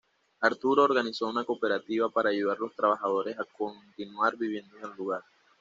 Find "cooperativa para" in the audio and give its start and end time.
1.43-2.31